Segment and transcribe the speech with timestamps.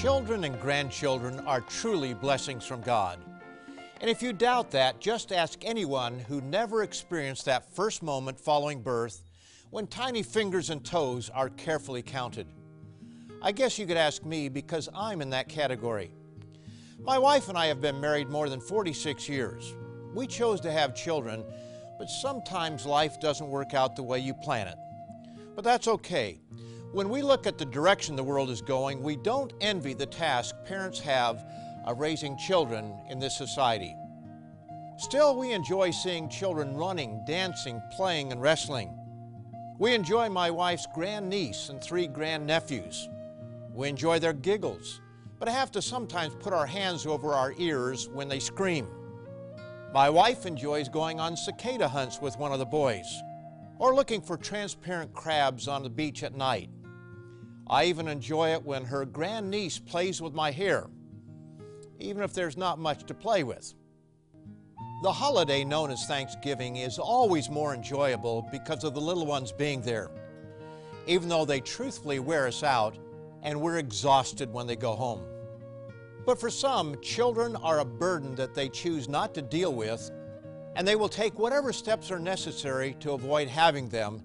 [0.00, 3.18] Children and grandchildren are truly blessings from God.
[4.00, 8.80] And if you doubt that, just ask anyone who never experienced that first moment following
[8.80, 9.22] birth
[9.68, 12.46] when tiny fingers and toes are carefully counted.
[13.42, 16.12] I guess you could ask me because I'm in that category.
[17.02, 19.74] My wife and I have been married more than 46 years.
[20.14, 21.44] We chose to have children,
[21.98, 24.78] but sometimes life doesn't work out the way you plan it.
[25.54, 26.40] But that's okay.
[26.92, 30.56] When we look at the direction the world is going, we don't envy the task
[30.64, 31.44] parents have
[31.86, 33.94] of raising children in this society.
[34.98, 38.92] Still, we enjoy seeing children running, dancing, playing, and wrestling.
[39.78, 43.08] We enjoy my wife's grandniece and three grandnephews.
[43.72, 45.00] We enjoy their giggles,
[45.38, 48.88] but have to sometimes put our hands over our ears when they scream.
[49.94, 53.06] My wife enjoys going on cicada hunts with one of the boys,
[53.78, 56.68] or looking for transparent crabs on the beach at night.
[57.70, 60.88] I even enjoy it when her grandniece plays with my hair,
[62.00, 63.74] even if there's not much to play with.
[65.04, 69.82] The holiday known as Thanksgiving is always more enjoyable because of the little ones being
[69.82, 70.10] there,
[71.06, 72.98] even though they truthfully wear us out
[73.44, 75.22] and we're exhausted when they go home.
[76.26, 80.10] But for some, children are a burden that they choose not to deal with,
[80.74, 84.24] and they will take whatever steps are necessary to avoid having them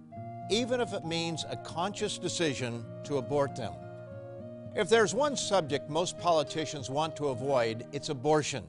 [0.49, 3.73] even if it means a conscious decision to abort them.
[4.75, 8.65] If there's one subject most politicians want to avoid, it's abortion,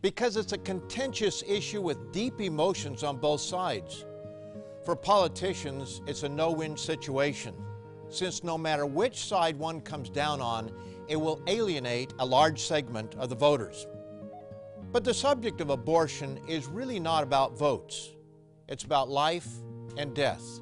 [0.00, 4.06] because it's a contentious issue with deep emotions on both sides.
[4.84, 7.54] For politicians, it's a no win situation,
[8.08, 10.72] since no matter which side one comes down on,
[11.08, 13.86] it will alienate a large segment of the voters.
[14.90, 18.10] But the subject of abortion is really not about votes,
[18.66, 19.48] it's about life
[19.98, 20.60] and death.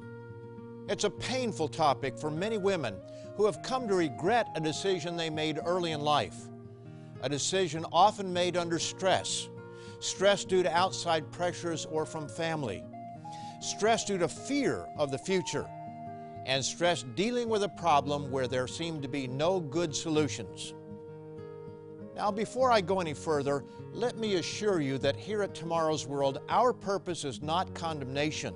[0.89, 2.95] It's a painful topic for many women
[3.35, 6.35] who have come to regret a decision they made early in life,
[7.21, 9.49] a decision often made under stress,
[9.99, 12.83] stress due to outside pressures or from family,
[13.59, 15.67] stress due to fear of the future,
[16.45, 20.73] and stress dealing with a problem where there seem to be no good solutions.
[22.15, 26.39] Now, before I go any further, let me assure you that here at Tomorrow's World,
[26.47, 28.55] our purpose is not condemnation.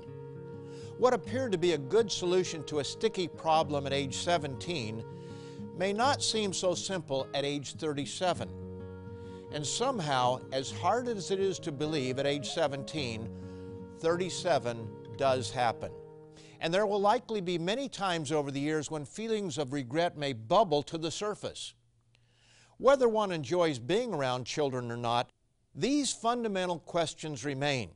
[1.02, 5.02] What appeared to be a good solution to a sticky problem at age 17
[5.76, 8.48] may not seem so simple at age 37.
[9.52, 13.28] And somehow, as hard as it is to believe at age 17,
[13.98, 15.90] 37 does happen.
[16.60, 20.32] And there will likely be many times over the years when feelings of regret may
[20.32, 21.74] bubble to the surface.
[22.78, 25.32] Whether one enjoys being around children or not,
[25.74, 27.90] these fundamental questions remain.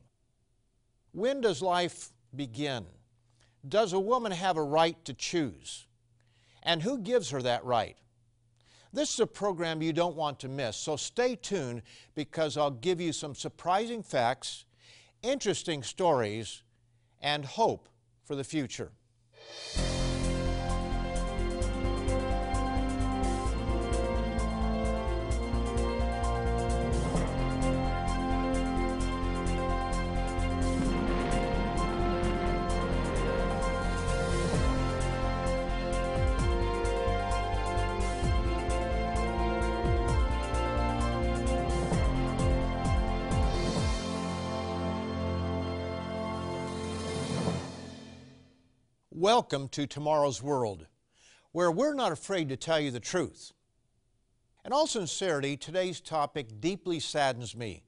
[1.13, 2.85] When does life begin?
[3.67, 5.87] Does a woman have a right to choose?
[6.63, 7.97] And who gives her that right?
[8.93, 11.81] This is a program you don't want to miss, so stay tuned
[12.15, 14.65] because I'll give you some surprising facts,
[15.21, 16.63] interesting stories,
[17.21, 17.89] and hope
[18.23, 18.91] for the future.
[49.27, 50.87] Welcome to Tomorrow's World,
[51.51, 53.51] where we're not afraid to tell you the truth.
[54.63, 57.83] In all sincerity, today's topic deeply saddens me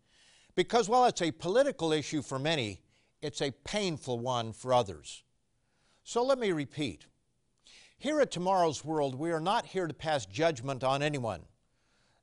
[0.53, 2.81] because while it's a political issue for many,
[3.21, 5.23] it's a painful one for others.
[6.03, 7.05] So let me repeat.
[7.97, 11.43] Here at Tomorrow's World, we are not here to pass judgment on anyone,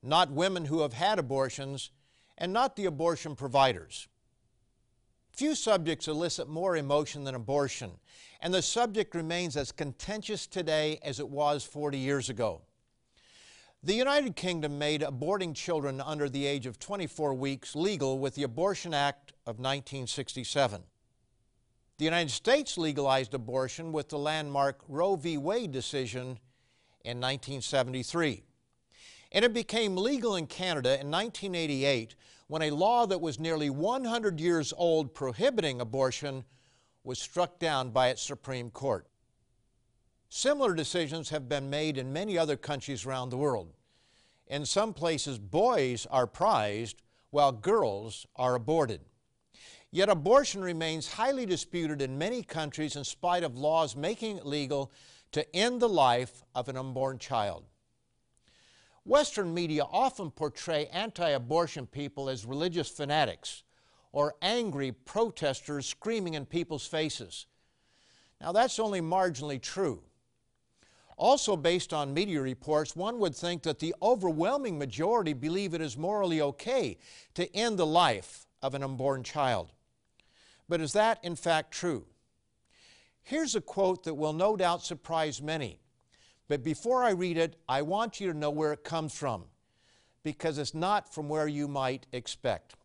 [0.03, 1.89] not women who have had abortions,
[2.37, 4.09] and not the abortion providers.
[5.37, 7.93] Few subjects elicit more emotion than abortion,
[8.41, 12.63] and the subject remains as contentious today as it was 40 years ago.
[13.83, 18.45] The United Kingdom made aborting children under the age of 24 weeks legal with the
[18.45, 20.83] Abortion Act of 1967.
[21.99, 25.37] The United States legalized abortion with the landmark Roe v.
[25.37, 26.39] Wade decision
[27.05, 28.43] in 1973.
[29.33, 32.15] And it became legal in Canada in 1988
[32.49, 36.45] when a law that was nearly 100 years old prohibiting abortion
[37.03, 39.07] was struck down by its Supreme Court.
[40.29, 43.73] Similar decisions have been made in many other countries around the world.
[44.49, 49.01] In some places, boys are prized while girls are aborted.
[49.91, 54.93] Yet abortion remains highly disputed in many countries in spite of laws making it legal
[55.33, 57.65] to end the life of an unborn child.
[59.07, 63.63] Western media often portray anti abortion people as religious fanatics
[64.11, 67.47] or angry protesters screaming in people's faces.
[68.41, 70.03] Now, that's only marginally true.
[71.17, 75.97] Also, based on media reports, one would think that the overwhelming majority believe it is
[75.97, 76.99] morally okay
[77.35, 79.73] to end the life of an unborn child.
[80.69, 82.07] But is that in fact true?
[83.23, 85.81] Here's a quote that will no doubt surprise many.
[86.49, 89.45] But before I read it, I want you to know where it comes from,
[90.23, 92.77] because it's not from where you might expect.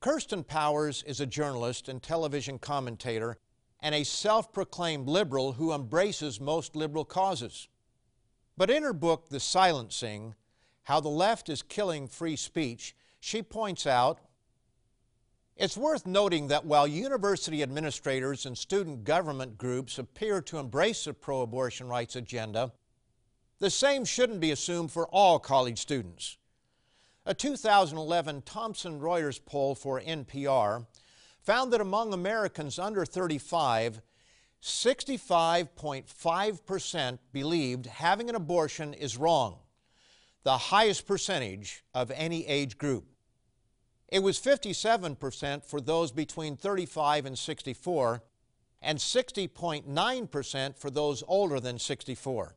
[0.00, 3.38] Kirsten Powers is a journalist and television commentator
[3.80, 7.68] and a self proclaimed liberal who embraces most liberal causes.
[8.56, 10.34] But in her book, The Silencing
[10.84, 14.20] How the Left is Killing Free Speech, she points out
[15.56, 21.14] it's worth noting that while university administrators and student government groups appear to embrace the
[21.14, 22.72] pro abortion rights agenda,
[23.58, 26.36] the same shouldn't be assumed for all college students.
[27.24, 30.86] A 2011 Thomson Reuters poll for NPR
[31.40, 34.02] found that among Americans under 35,
[34.62, 39.60] 65.5% believed having an abortion is wrong,
[40.42, 43.06] the highest percentage of any age group.
[44.08, 48.22] It was 57% for those between 35 and 64,
[48.82, 52.56] and 60.9% for those older than 64.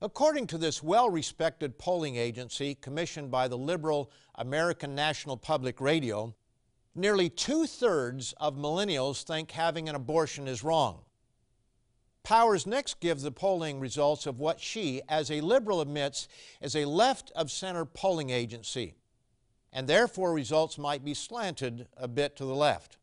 [0.00, 6.34] According to this well respected polling agency commissioned by the liberal American National Public Radio,
[6.98, 11.02] Nearly two thirds of millennials think having an abortion is wrong.
[12.24, 16.26] Powers next gives the polling results of what she, as a liberal, admits
[16.60, 18.96] is a left of center polling agency,
[19.72, 22.96] and therefore results might be slanted a bit to the left.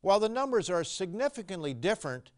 [0.00, 2.30] While the numbers are significantly different,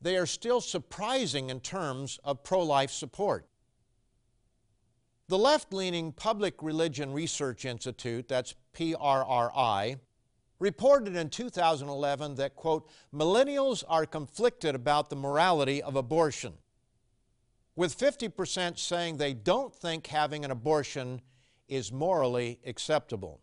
[0.00, 3.46] they are still surprising in terms of pro life support.
[5.28, 9.98] The left leaning Public Religion Research Institute, that's PRRI,
[10.58, 16.54] reported in 2011 that, quote, millennials are conflicted about the morality of abortion,
[17.76, 21.20] with 50% saying they don't think having an abortion
[21.68, 23.40] is morally acceptable.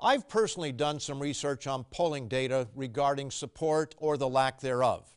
[0.00, 5.16] I've personally done some research on polling data regarding support or the lack thereof.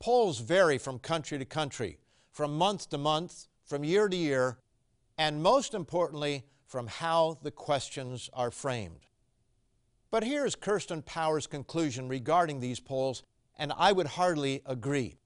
[0.00, 1.98] Polls vary from country to country,
[2.32, 4.58] from month to month, from year to year,
[5.16, 9.06] and most importantly, from how the questions are framed.
[10.10, 13.22] But here's Kirsten Powers' conclusion regarding these polls,
[13.56, 15.18] and I would hardly agree.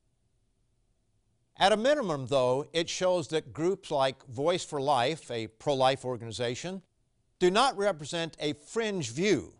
[1.61, 6.05] At a minimum, though, it shows that groups like Voice for Life, a pro life
[6.05, 6.83] organization,
[7.41, 9.55] do not represent a fringe view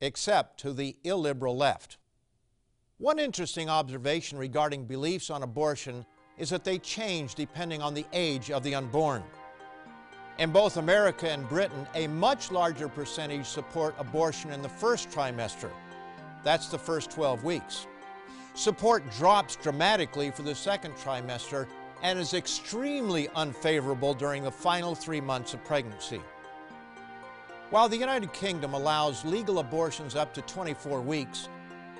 [0.00, 1.98] except to the illiberal left.
[2.98, 6.06] One interesting observation regarding beliefs on abortion
[6.38, 9.24] is that they change depending on the age of the unborn.
[10.38, 15.70] In both America and Britain, a much larger percentage support abortion in the first trimester.
[16.44, 17.86] That's the first 12 weeks.
[18.60, 21.66] Support drops dramatically for the second trimester
[22.02, 26.20] and is extremely unfavorable during the final three months of pregnancy.
[27.70, 31.48] While the United Kingdom allows legal abortions up to 24 weeks,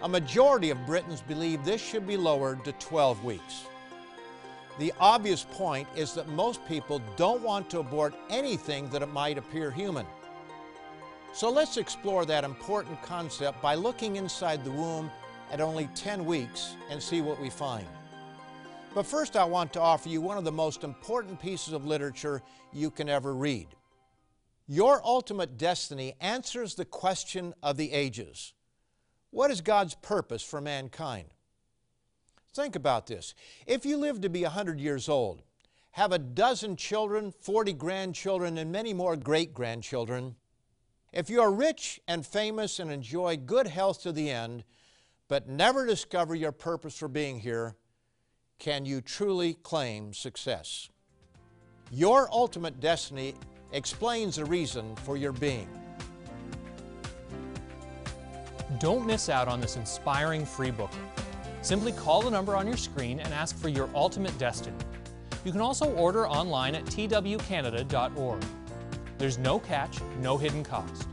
[0.02, 3.64] a majority of Britons believe this should be lowered to 12 weeks.
[4.78, 9.38] The obvious point is that most people don't want to abort anything that it might
[9.38, 10.04] appear human.
[11.32, 15.10] So let's explore that important concept by looking inside the womb
[15.50, 17.86] at only 10 weeks and see what we find.
[18.94, 22.42] But first, I want to offer you one of the most important pieces of literature
[22.72, 23.68] you can ever read.
[24.66, 28.52] Your Ultimate Destiny answers the question of the ages
[29.30, 31.28] What is God's purpose for mankind?
[32.54, 33.34] Think about this.
[33.66, 35.42] If you live to be 100 years old,
[35.92, 40.36] have a dozen children, 40 grandchildren, and many more great grandchildren,
[41.12, 44.64] if you are rich and famous and enjoy good health to the end,
[45.30, 47.76] but never discover your purpose for being here,
[48.58, 50.88] can you truly claim success?
[51.92, 53.34] Your ultimate destiny
[53.72, 55.68] explains the reason for your being.
[58.80, 61.00] Don't miss out on this inspiring free booklet.
[61.62, 64.76] Simply call the number on your screen and ask for your ultimate destiny.
[65.44, 68.42] You can also order online at twcanada.org.
[69.16, 71.06] There's no catch, no hidden cost.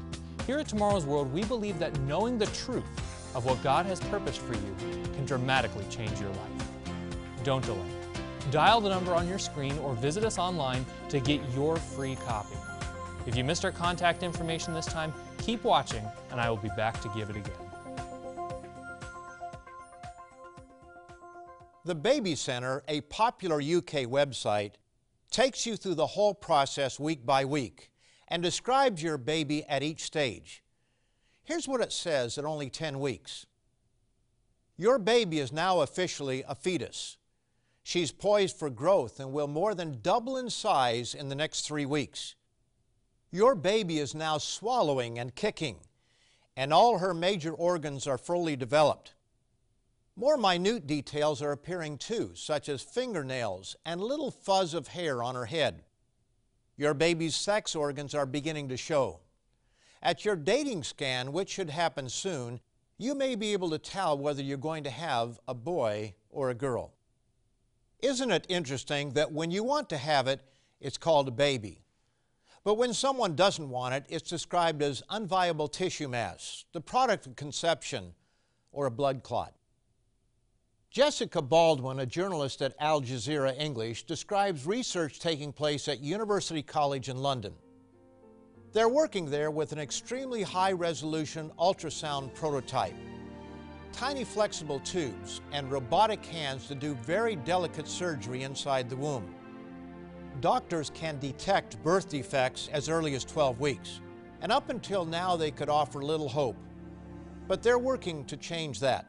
[0.48, 2.86] Here at Tomorrow's World, we believe that knowing the truth
[3.38, 4.76] of what God has purposed for you
[5.14, 6.68] can dramatically change your life.
[7.44, 7.80] Don't delay.
[8.50, 12.56] Dial the number on your screen or visit us online to get your free copy.
[13.28, 17.00] If you missed our contact information this time, keep watching and I will be back
[17.02, 17.54] to give it again.
[21.86, 24.72] The Baby Center, a popular UK website,
[25.30, 27.92] takes you through the whole process week by week
[28.30, 30.64] and describes your baby at each stage.
[31.48, 33.46] Here's what it says at only 10 weeks
[34.76, 37.16] Your baby is now officially a fetus.
[37.84, 41.86] She's poised for growth and will more than double in size in the next three
[41.86, 42.36] weeks.
[43.32, 45.78] Your baby is now swallowing and kicking,
[46.58, 49.14] and all her major organs are fully developed.
[50.18, 55.36] More minute details are appearing too, such as fingernails and little fuzz of hair on
[55.36, 55.84] her head.
[56.76, 59.22] Your baby's sex organs are beginning to show.
[60.02, 62.60] At your dating scan, which should happen soon,
[62.98, 66.56] you may be able to tell whether you're going to have a boy or a
[66.56, 66.94] girl.
[68.02, 70.42] Isn't it interesting that when you want to have it,
[70.80, 71.82] it's called a baby?
[72.64, 77.36] But when someone doesn't want it, it's described as unviable tissue mass, the product of
[77.36, 78.14] conception,
[78.72, 79.54] or a blood clot.
[80.92, 87.10] Jessica Baldwin, a journalist at Al Jazeera English, describes research taking place at University College
[87.10, 87.54] in London.
[88.74, 92.96] They're working there with an extremely high resolution ultrasound prototype,
[93.94, 99.34] tiny flexible tubes, and robotic hands to do very delicate surgery inside the womb.
[100.42, 104.02] Doctors can detect birth defects as early as 12 weeks,
[104.42, 106.58] and up until now they could offer little hope.
[107.48, 109.08] But they're working to change that.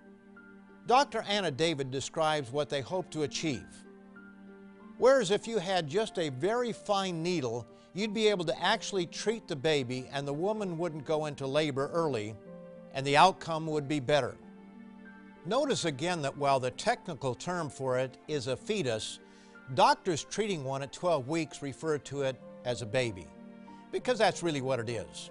[0.87, 1.23] Dr.
[1.29, 3.85] Anna David describes what they hope to achieve.
[4.97, 7.67] Whereas if you had just a very fine needle,
[7.99, 11.91] you'd be able to actually treat the baby and the woman wouldn't go into labor
[11.93, 12.37] early
[12.95, 14.37] and the outcome would be better.
[15.47, 19.19] Notice again that while the technical term for it is a fetus,
[19.75, 23.27] doctors treating one at 12 weeks refer to it as a baby,
[23.91, 25.31] because that's really what it is.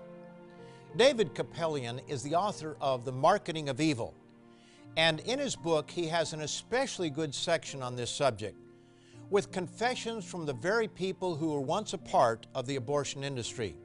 [0.97, 4.13] David Kupelian is the author of The Marketing of Evil,
[4.97, 8.57] and in his book, he has an especially good section on this subject,
[9.29, 13.75] with confessions from the very people who were once a part of the abortion industry.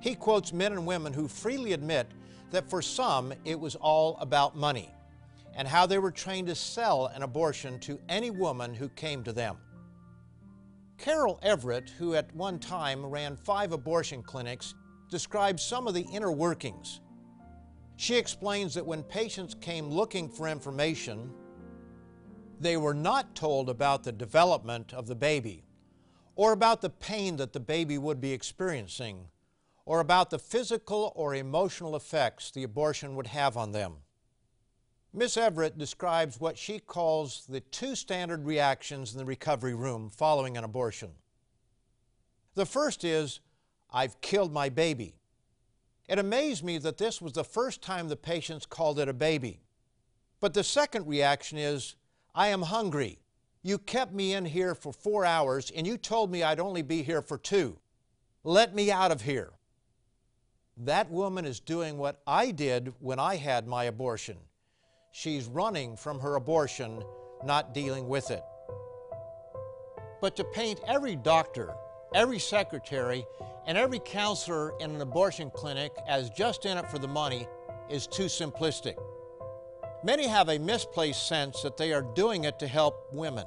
[0.00, 2.08] He quotes men and women who freely admit
[2.50, 4.90] that for some it was all about money
[5.56, 9.32] and how they were trained to sell an abortion to any woman who came to
[9.32, 9.56] them.
[10.98, 14.74] Carol Everett, who at one time ran five abortion clinics,
[15.10, 17.00] describes some of the inner workings
[17.96, 21.32] she explains that when patients came looking for information,
[22.60, 25.64] they were not told about the development of the baby,
[26.36, 29.28] or about the pain that the baby would be experiencing,
[29.86, 33.96] or about the physical or emotional effects the abortion would have on them.
[35.12, 40.56] Miss Everett describes what she calls the two standard reactions in the recovery room following
[40.56, 41.10] an abortion.
[42.54, 43.40] The first is,
[43.92, 45.14] I've killed my baby.
[46.08, 49.60] It amazed me that this was the first time the patients called it a baby.
[50.40, 51.94] But the second reaction is,
[52.34, 53.20] I am hungry.
[53.62, 57.02] You kept me in here for four hours and you told me I'd only be
[57.02, 57.78] here for two.
[58.42, 59.52] Let me out of here.
[60.76, 64.36] That woman is doing what I did when I had my abortion.
[65.12, 67.04] She's running from her abortion,
[67.44, 68.42] not dealing with it.
[70.20, 71.72] But to paint every doctor,
[72.14, 73.24] every secretary,
[73.66, 77.46] and every counselor in an abortion clinic as just in it for the money
[77.88, 78.96] is too simplistic.
[80.04, 83.46] Many have a misplaced sense that they are doing it to help women.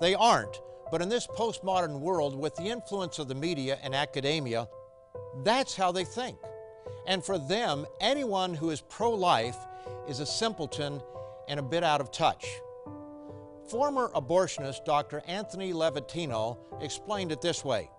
[0.00, 4.68] They aren't, but in this postmodern world, with the influence of the media and academia,
[5.42, 6.38] that's how they think.
[7.08, 9.56] And for them, anyone who is pro life
[10.08, 11.02] is a simpleton
[11.48, 12.46] and a bit out of touch.
[13.68, 15.20] Former abortionist Dr.
[15.26, 17.90] Anthony Levatino explained it this way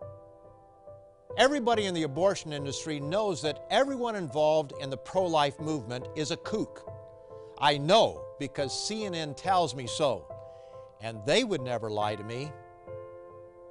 [1.37, 6.31] Everybody in the abortion industry knows that everyone involved in the pro life movement is
[6.31, 6.90] a kook.
[7.61, 10.25] I know because CNN tells me so,
[10.99, 12.51] and they would never lie to me.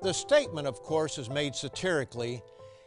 [0.01, 2.41] The statement, of course, is made satirically,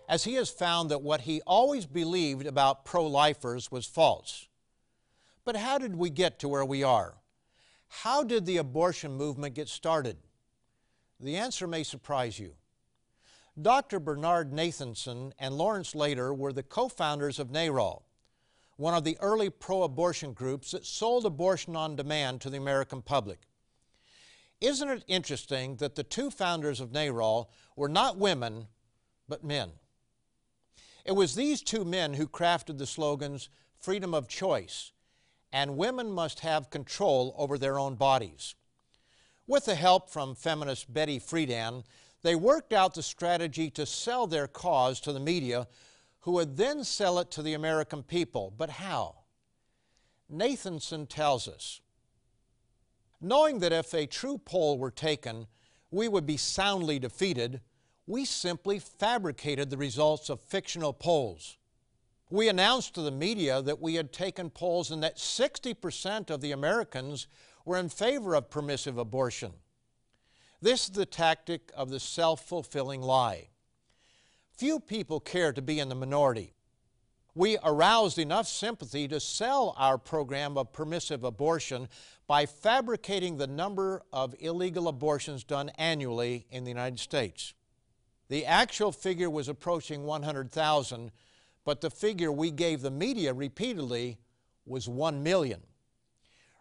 [0.08, 4.48] as he has found that what he always believed about pro lifers was false.
[5.44, 7.16] But how did we get to where we are?
[7.90, 10.16] How did the abortion movement get started?
[11.20, 12.54] The answer may surprise you.
[13.62, 14.00] Dr.
[14.00, 18.04] Bernard Nathanson and Lawrence Lader were the co founders of NARAL,
[18.78, 23.02] one of the early pro abortion groups that sold abortion on demand to the American
[23.02, 23.40] public.
[24.62, 28.68] Isn't it interesting that the two founders of NARAL were not women,
[29.28, 29.72] but men?
[31.06, 34.94] It was these two men who crafted the slogans freedom of choice
[35.54, 38.56] and women must have control over their own bodies.
[39.46, 41.84] With the help from feminist Betty Friedan,
[42.24, 45.68] they worked out the strategy to sell their cause to the media,
[46.24, 48.54] who would then sell it to the American people.
[48.58, 49.16] But how?
[50.32, 51.82] Nathanson tells us
[53.22, 55.48] Knowing that if a true poll were taken,
[55.92, 57.62] we would be soundly defeated,
[58.06, 61.58] we simply fabricated the results of fictional polls.
[62.30, 66.52] We announced to the media that we had taken polls and that 60% of the
[66.52, 67.28] Americans
[67.64, 69.54] were in favor of permissive abortion.
[70.62, 73.48] This is the tactic of the self fulfilling lie.
[74.56, 76.54] Few people care to be in the minority.
[77.36, 81.90] We aroused enough sympathy to sell our program of permissive abortion
[82.28, 87.56] by fabricating the number of illegal abortions done annually in the United States.
[88.30, 91.12] The actual figure was approaching 100,000,
[91.66, 94.20] but the figure we gave the media repeatedly
[94.66, 95.62] was 1 million.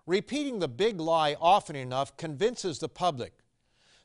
[0.07, 3.35] Repeating the big lie often enough convinces the public.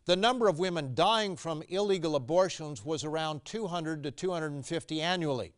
[0.08, 5.54] The number of women dying from illegal abortions was around 200 to 250 annually.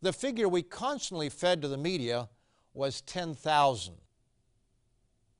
[0.00, 2.30] The figure we constantly fed to the media
[2.72, 3.94] was 10,000.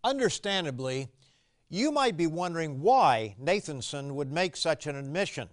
[0.04, 1.08] Understandably,
[1.70, 5.48] you might be wondering why Nathanson would make such an admission.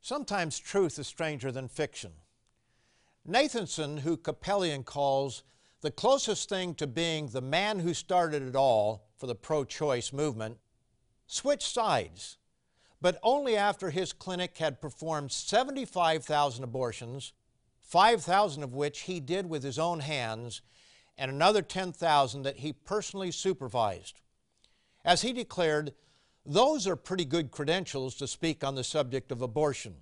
[0.00, 2.12] Sometimes truth is stranger than fiction.
[3.28, 5.42] Nathanson, who Kupelian calls
[5.80, 10.12] the closest thing to being the man who started it all for the pro choice
[10.12, 10.58] movement,
[11.26, 12.38] switched sides,
[13.00, 17.32] but only after his clinic had performed 75,000 abortions,
[17.80, 20.62] 5,000 of which he did with his own hands,
[21.18, 24.20] and another 10,000 that he personally supervised.
[25.04, 25.92] As he declared,
[26.46, 29.96] those are pretty good credentials to speak on the subject of abortion.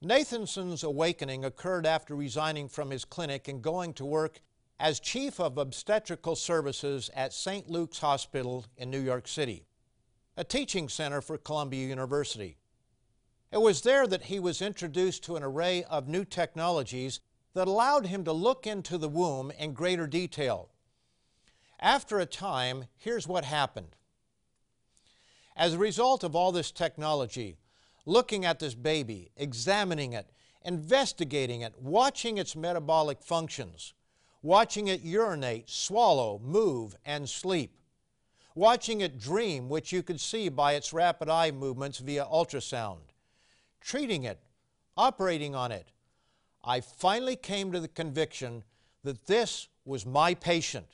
[0.00, 4.40] Nathanson's awakening occurred after resigning from his clinic and going to work
[4.78, 7.68] as chief of obstetrical services at St.
[7.68, 9.64] Luke's Hospital in New York City,
[10.38, 12.58] a teaching center for Columbia University.
[13.50, 17.18] It was there that he was introduced to an array of new technologies
[17.54, 20.68] that allowed him to look into the womb in greater detail.
[21.80, 23.96] After a time, here's what happened.
[25.56, 27.56] As a result of all this technology,
[28.06, 30.30] looking at this baby, examining it,
[30.64, 33.92] investigating it, watching its metabolic functions,
[34.40, 37.74] watching it urinate, swallow, move, and sleep,
[38.58, 42.98] watching it dream, which you could see by its rapid eye movements via ultrasound,
[43.80, 44.40] treating it,
[44.96, 45.92] operating on it,
[46.64, 48.64] I finally came to the conviction
[49.04, 50.86] that this was my patient.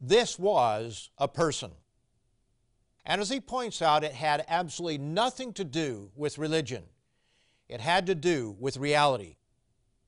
[0.00, 1.70] This was a person.
[3.06, 6.82] And as he points out, it had absolutely nothing to do with religion.
[7.68, 9.36] It had to do with reality.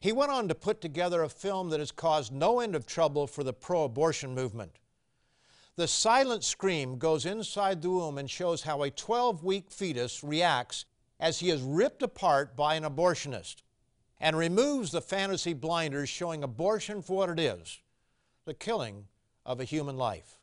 [0.00, 3.26] He went on to put together a film that has caused no end of trouble
[3.26, 4.72] for the pro abortion movement.
[5.76, 10.86] The silent scream goes inside the womb and shows how a 12 week fetus reacts
[11.20, 13.56] as he is ripped apart by an abortionist
[14.18, 17.80] and removes the fantasy blinders showing abortion for what it is
[18.46, 19.06] the killing
[19.44, 20.38] of a human life.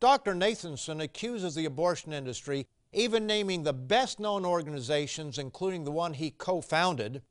[0.00, 0.34] Dr.
[0.34, 6.30] Nathanson accuses the abortion industry, even naming the best known organizations, including the one he
[6.30, 7.22] co founded,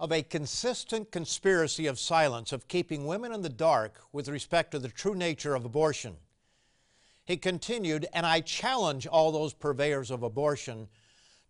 [0.00, 4.78] of a consistent conspiracy of silence, of keeping women in the dark with respect to
[4.78, 6.16] the true nature of abortion.
[7.24, 10.88] He continued, and I challenge all those purveyors of abortion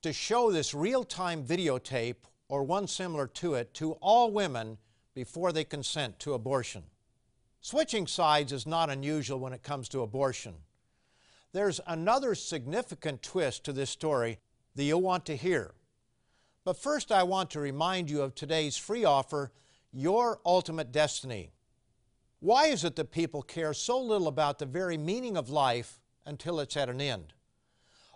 [0.02, 2.16] to show this real time videotape
[2.48, 4.78] or one similar to it to all women
[5.14, 6.82] before they consent to abortion.
[7.60, 10.54] Switching sides is not unusual when it comes to abortion.
[11.52, 14.38] There's another significant twist to this story
[14.74, 15.72] that you'll want to hear.
[16.64, 19.52] But first, I want to remind you of today's free offer,
[19.92, 21.50] Your Ultimate Destiny.
[22.40, 26.58] Why is it that people care so little about the very meaning of life until
[26.60, 27.34] it's at an end?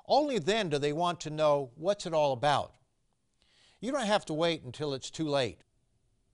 [0.07, 2.73] Only then do they want to know what's it all about.
[3.81, 5.61] You don't have to wait until it's too late.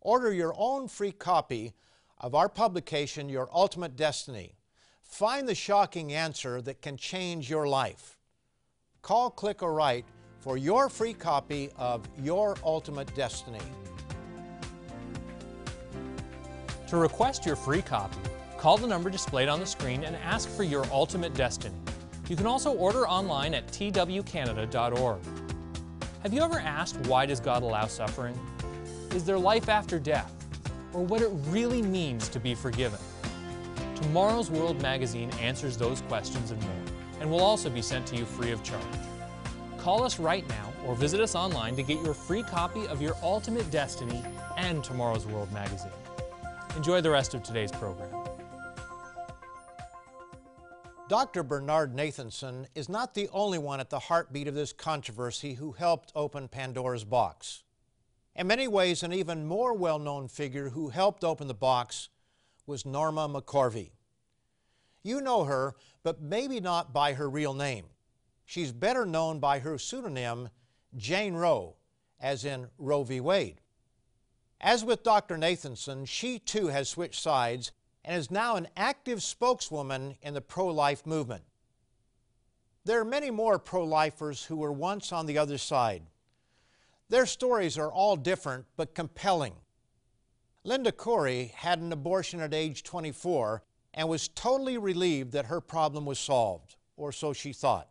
[0.00, 1.72] Order your own free copy
[2.18, 4.55] of our publication, Your Ultimate Destiny.
[5.03, 8.18] Find the shocking answer that can change your life.
[9.03, 10.07] Call, click, or write
[10.44, 13.59] for your free copy of Your Ultimate Destiny.
[16.87, 18.18] To request your free copy,
[18.59, 21.74] call the number displayed on the screen and ask for Your Ultimate Destiny.
[22.28, 25.20] You can also order online at twcanada.org.
[26.22, 28.38] Have you ever asked why does God allow suffering?
[29.14, 30.30] Is there life after death?
[30.94, 33.00] or what it really means to be forgiven.
[33.96, 36.83] Tomorrow's World magazine answers those questions and more,
[37.20, 38.83] and will also be sent to you free of charge.
[39.85, 43.14] Call us right now or visit us online to get your free copy of Your
[43.23, 44.25] Ultimate Destiny
[44.57, 45.92] and Tomorrow's World magazine.
[46.75, 48.09] Enjoy the rest of today's program.
[51.11, 51.42] Dr.
[51.42, 56.12] Bernard Nathanson is not the only one at the heartbeat of this controversy who helped
[56.14, 57.62] open Pandora's box.
[58.35, 62.09] In many ways, an even more well known figure who helped open the box
[62.66, 63.90] was Norma McCorvey.
[65.03, 67.85] You know her, but maybe not by her real name.
[68.44, 70.50] She's better known by her pseudonym
[70.96, 71.76] Jane Roe,
[72.20, 73.20] as in Roe v.
[73.20, 73.61] Wade.
[74.61, 75.37] As with Dr.
[75.37, 77.72] Nathanson, she too has switched sides
[78.04, 81.44] and is now an active spokeswoman in the pro life movement.
[82.85, 86.02] There are many more pro lifers who were once on the other side.
[87.09, 89.54] Their stories are all different but compelling.
[90.64, 93.62] Linda Corey had an abortion at age 24
[93.94, 97.88] and was totally relieved that her problem was solved, or so she thought.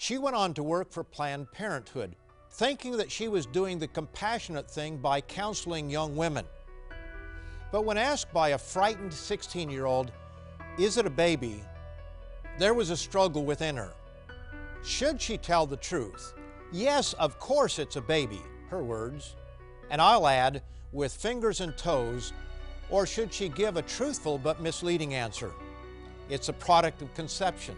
[0.00, 2.16] She went on to work for Planned Parenthood,
[2.52, 6.46] thinking that she was doing the compassionate thing by counseling young women.
[7.70, 10.10] But when asked by a frightened 16 year old,
[10.78, 11.62] Is it a baby?
[12.58, 13.92] there was a struggle within her.
[14.82, 16.32] Should she tell the truth?
[16.72, 19.36] Yes, of course it's a baby, her words.
[19.90, 22.32] And I'll add, with fingers and toes,
[22.88, 25.52] or should she give a truthful but misleading answer?
[26.30, 27.76] It's a product of conception.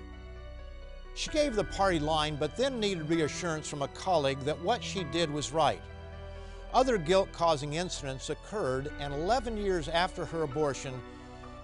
[1.14, 5.04] She gave the party line, but then needed reassurance from a colleague that what she
[5.04, 5.82] did was right.
[6.72, 10.98] Other guilt causing incidents occurred, and 11 years after her abortion,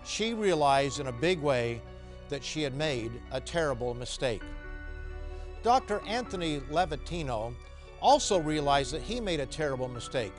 [0.05, 1.81] she realized in a big way
[2.29, 4.43] that she had made a terrible mistake.
[5.63, 6.03] Dr.
[6.07, 7.55] Anthony Levatino
[8.03, 10.35] also realized that he made a terrible mistake.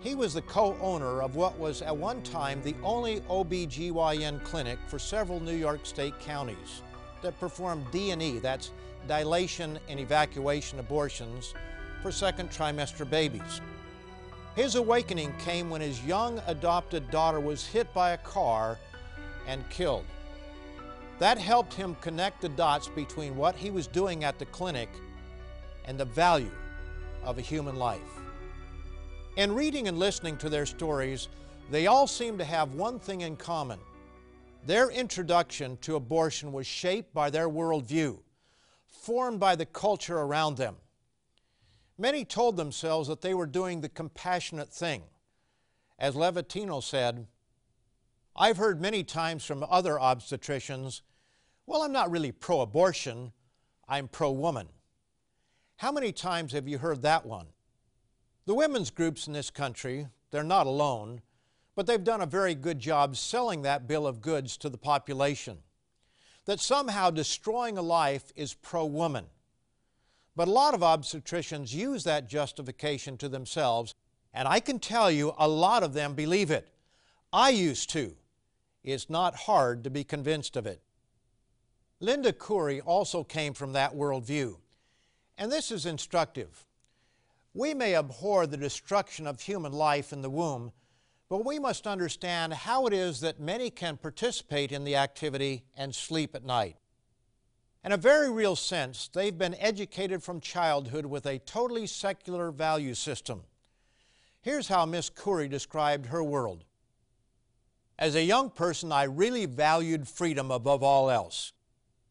[0.00, 4.98] He was the co-owner of what was at one time the only OB-GYN clinic for
[4.98, 6.82] several New York State counties
[7.22, 8.70] that perform D&E, that's
[9.06, 11.54] dilation and evacuation abortions,
[12.02, 13.60] for second trimester babies.
[14.54, 18.78] His awakening came when his young adopted daughter was hit by a car
[19.46, 20.04] and killed.
[21.18, 24.88] That helped him connect the dots between what he was doing at the clinic
[25.84, 26.50] and the value
[27.24, 28.00] of a human life.
[29.36, 31.28] In reading and listening to their stories,
[31.70, 33.78] they all seem to have one thing in common.
[34.66, 38.18] Their introduction to abortion was shaped by their worldview,
[38.88, 40.74] formed by the culture around them.
[41.96, 45.04] Many told themselves that they were doing the compassionate thing.
[46.00, 47.28] As Levatino said,
[48.34, 51.02] I've heard many times from other obstetricians,
[51.66, 53.32] well, I'm not really pro abortion,
[53.88, 54.66] I'm pro woman.
[55.76, 57.46] How many times have you heard that one?
[58.46, 61.22] The women's groups in this country, they're not alone,
[61.76, 65.58] but they've done a very good job selling that bill of goods to the population.
[66.46, 69.26] That somehow destroying a life is pro woman.
[70.34, 73.94] But a lot of obstetricians use that justification to themselves,
[74.32, 76.68] and I can tell you a lot of them believe it.
[77.32, 78.16] I used to.
[78.82, 80.80] It's not hard to be convinced of it.
[82.00, 84.56] Linda Curry also came from that worldview,
[85.36, 86.64] and this is instructive.
[87.52, 90.72] We may abhor the destruction of human life in the womb,
[91.28, 95.94] but we must understand how it is that many can participate in the activity and
[95.94, 96.76] sleep at night.
[97.84, 102.94] In a very real sense, they've been educated from childhood with a totally secular value
[102.94, 103.42] system.
[104.40, 106.64] Here's how Miss Coury described her world.
[107.98, 111.52] As a young person, I really valued freedom above all else.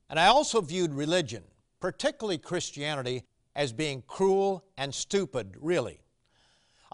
[0.10, 1.44] And I also viewed religion,
[1.80, 3.24] particularly Christianity,
[3.56, 6.00] as being cruel and stupid, really.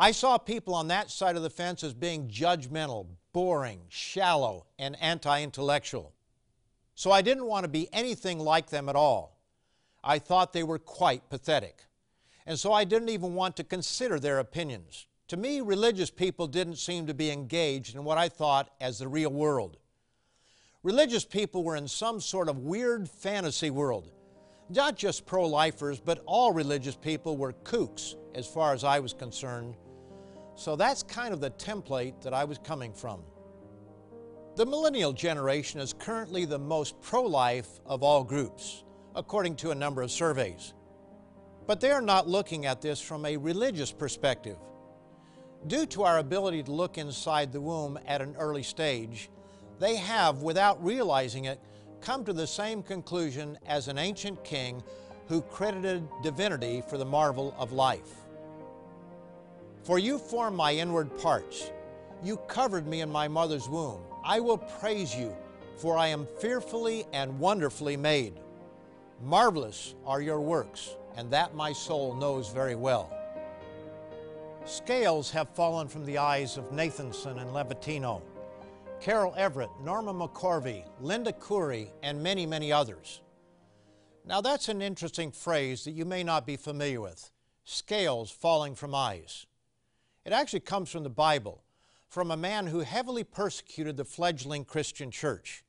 [0.02, 4.98] I saw people on that side of the fence as being judgmental, boring, shallow, and
[5.00, 6.12] anti intellectual.
[6.96, 9.38] So I didn't want to be anything like them at all.
[10.04, 11.84] I thought they were quite pathetic.
[12.48, 15.06] And so I didn't even want to consider their opinions.
[15.28, 19.08] To me, religious people didn't seem to be engaged in what I thought as the
[19.08, 19.78] real world.
[20.82, 24.12] Religious people were in some sort of weird fantasy world
[24.76, 29.14] not just pro lifers, but all religious people were kooks as far as I was
[29.14, 29.76] concerned.
[30.56, 33.22] So that's kind of the template that I was coming from.
[34.56, 38.84] The millennial generation is currently the most pro life of all groups,
[39.16, 40.74] according to a number of surveys.
[41.68, 44.58] But they are not looking at this from a religious perspective.
[45.68, 49.30] Due to our ability to look inside the womb at an early stage,
[49.80, 51.60] they have, without realizing it,
[52.02, 54.84] come to the same conclusion as an ancient king
[55.28, 58.21] who credited divinity for the marvel of life.
[59.84, 61.72] For you formed my inward parts.
[62.24, 64.02] You covered me in my mother's womb.
[64.24, 65.36] I will praise you,
[65.78, 68.34] for I am fearfully and wonderfully made.
[69.24, 73.12] Marvelous are your works, and that my soul knows very well.
[74.65, 78.22] Scales have fallen from the eyes of Nathanson and Levatino,
[79.00, 83.22] Carol Everett, Norma McCorvey, Linda Coury, and many, many others.
[84.26, 87.32] Now that's an interesting phrase that you may not be familiar with,
[87.63, 89.48] scales falling from eyes.
[90.26, 91.64] It actually comes from the Bible,
[92.08, 95.64] from a man who heavily persecuted the fledgling Christian church.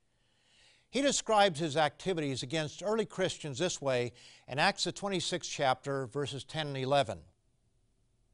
[0.91, 4.13] He describes his activities against early Christians this way
[4.47, 7.21] in Acts the 26th chapter, verses 10 and 11.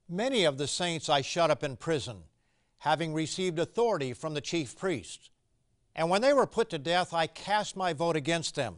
[0.08, 2.24] Many of the saints I shut up in prison,
[2.78, 5.30] having received authority from the chief priests.
[5.94, 8.76] And when they were put to death, I cast my vote against them.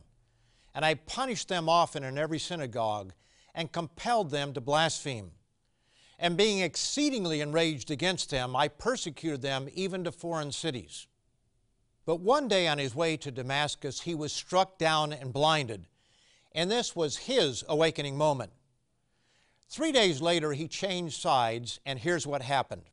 [0.75, 3.13] And I punished them often in every synagogue,
[3.55, 5.31] and compelled them to blaspheme.
[6.23, 11.07] And being exceedingly enraged against them, I persecuted them even to foreign cities.
[12.05, 15.87] But one day on his way to Damascus, he was struck down and blinded,
[16.53, 18.53] and this was his awakening moment.
[19.71, 22.91] Three days later, he changed sides, and here's what happened.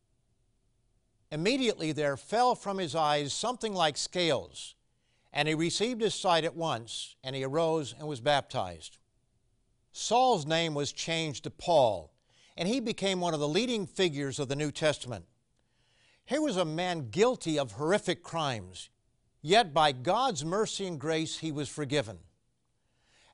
[1.29, 4.75] Immediately there fell from his eyes something like scales,
[5.33, 8.99] and he received his sight at once, and he arose and was baptized.
[9.91, 12.13] Saul's name was changed to Paul,
[12.57, 15.25] and he became one of the leading figures of the New Testament.
[16.25, 18.89] Here was a man guilty of horrific crimes,
[19.41, 22.17] yet by God's mercy and grace he was forgiven.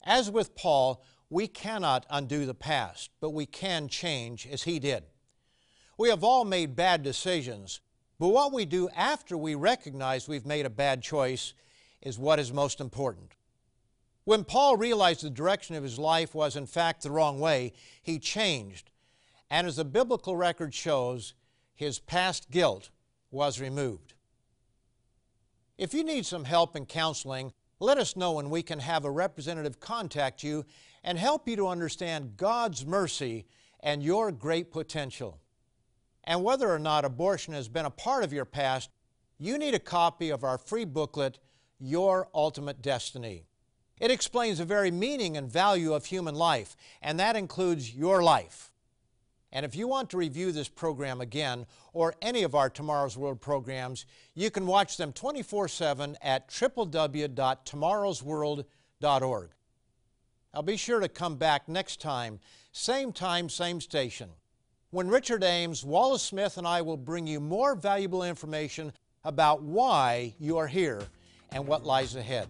[0.04, 5.06] As with Paul, we cannot undo the past, but we can change as he did.
[5.98, 7.80] We have all made bad decisions,
[8.20, 11.54] but what we do after we recognize we've made a bad choice
[12.02, 13.32] is what is most important.
[14.26, 18.20] When Paul realized the direction of his life was in fact the wrong way, he
[18.20, 18.92] changed.
[19.50, 21.34] And as the biblical record shows,
[21.76, 22.90] his past guilt
[23.32, 24.14] was removed.
[25.78, 29.12] If you need some help in counseling, let us know and we can have a
[29.12, 30.66] representative contact you
[31.04, 33.46] and help you to understand God's mercy
[33.80, 35.40] and your great potential.
[36.24, 38.90] And whether or not abortion has been a part of your past,
[39.38, 41.40] you need a copy of our free booklet,
[41.80, 43.44] Your Ultimate Destiny.
[44.00, 48.73] It explains the very meaning and value of human life, and that includes your life.
[49.56, 53.40] And if you want to review this program again or any of our Tomorrow's World
[53.40, 59.50] programs, you can watch them 24 7 at www.tomorrowsworld.org.
[60.54, 62.40] Now be sure to come back next time,
[62.72, 64.32] same time, same station,
[64.90, 68.92] when Richard Ames, Wallace Smith, and I will bring you more valuable information
[69.24, 71.04] about why you are here
[71.52, 72.48] and what lies ahead.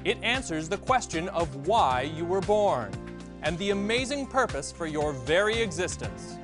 [0.04, 2.92] It answers the question of why you were born
[3.42, 6.36] and the amazing purpose for your very existence.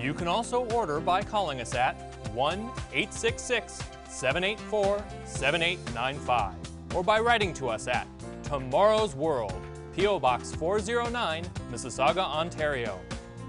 [0.00, 1.94] You can also order by calling us at
[2.34, 2.58] 1
[2.92, 6.54] 866 784 7895
[6.94, 8.08] or by writing to us at
[8.42, 9.62] Tomorrow's World,
[9.94, 10.20] P.O.
[10.20, 13.00] Box 409, Mississauga, Ontario,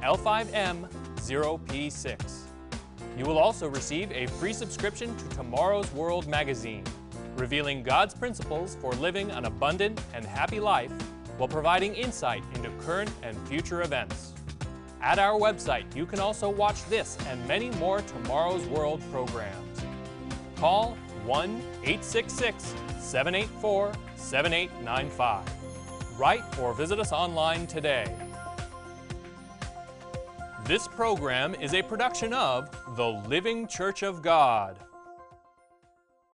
[0.02, 2.42] L5M 0P6.
[3.18, 6.84] You will also receive a free subscription to Tomorrow's World magazine,
[7.36, 10.92] revealing God's principles for living an abundant and happy life
[11.38, 14.34] while providing insight into current and future events.
[15.02, 19.82] At our website, you can also watch this and many more Tomorrow's World programs.
[20.56, 21.50] Call 1
[21.84, 25.61] 866 784 7895.
[26.18, 28.06] Write or visit us online today.
[30.66, 34.78] This program is a production of the Living Church of God.